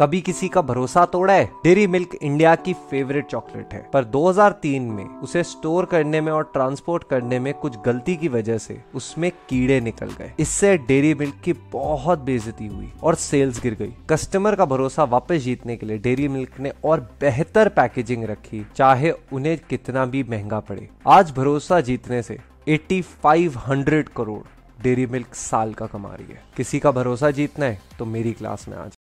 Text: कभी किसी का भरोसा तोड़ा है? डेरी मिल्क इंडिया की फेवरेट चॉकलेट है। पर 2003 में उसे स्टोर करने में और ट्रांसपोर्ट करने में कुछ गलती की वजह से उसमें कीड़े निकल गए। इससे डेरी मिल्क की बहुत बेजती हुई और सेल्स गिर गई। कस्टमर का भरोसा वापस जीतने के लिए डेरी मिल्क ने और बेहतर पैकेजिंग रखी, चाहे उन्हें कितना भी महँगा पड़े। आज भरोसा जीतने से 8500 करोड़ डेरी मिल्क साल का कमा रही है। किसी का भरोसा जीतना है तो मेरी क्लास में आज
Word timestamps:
कभी 0.00 0.20
किसी 0.20 0.48
का 0.48 0.62
भरोसा 0.62 1.04
तोड़ा 1.04 1.34
है? 1.34 1.44
डेरी 1.64 1.86
मिल्क 1.86 2.14
इंडिया 2.22 2.54
की 2.54 2.72
फेवरेट 2.72 3.26
चॉकलेट 3.26 3.72
है। 3.72 3.90
पर 3.92 4.04
2003 4.04 4.82
में 4.82 5.04
उसे 5.04 5.42
स्टोर 5.42 5.84
करने 5.84 6.20
में 6.20 6.32
और 6.32 6.50
ट्रांसपोर्ट 6.52 7.04
करने 7.10 7.38
में 7.38 7.52
कुछ 7.54 7.76
गलती 7.86 8.16
की 8.16 8.28
वजह 8.28 8.58
से 8.58 8.80
उसमें 8.94 9.30
कीड़े 9.48 9.80
निकल 9.80 10.10
गए। 10.10 10.32
इससे 10.38 10.76
डेरी 10.78 11.14
मिल्क 11.14 11.34
की 11.44 11.52
बहुत 11.52 12.18
बेजती 12.18 12.66
हुई 12.66 12.92
और 13.02 13.14
सेल्स 13.14 13.62
गिर 13.62 13.74
गई। 13.74 13.94
कस्टमर 14.10 14.54
का 14.54 14.64
भरोसा 14.64 15.04
वापस 15.04 15.36
जीतने 15.36 15.76
के 15.76 15.86
लिए 15.86 15.98
डेरी 15.98 16.28
मिल्क 16.28 16.60
ने 16.60 16.72
और 16.84 17.00
बेहतर 17.20 17.68
पैकेजिंग 17.68 18.24
रखी, 18.24 18.66
चाहे 18.76 19.10
उन्हें 19.10 19.58
कितना 19.70 20.04
भी 20.04 20.22
महँगा 20.22 20.60
पड़े। 20.60 20.88
आज 21.08 21.30
भरोसा 21.30 21.80
जीतने 21.80 22.22
से 22.22 22.38
8500 22.68 24.08
करोड़ 24.16 24.42
डेरी 24.82 25.06
मिल्क 25.06 25.34
साल 25.34 25.72
का 25.74 25.86
कमा 25.86 26.14
रही 26.14 26.32
है। 26.32 26.42
किसी 26.56 26.78
का 26.78 26.90
भरोसा 26.90 27.30
जीतना 27.30 27.66
है 27.66 27.80
तो 27.98 28.04
मेरी 28.04 28.32
क्लास 28.32 28.68
में 28.68 28.76
आज 28.76 28.92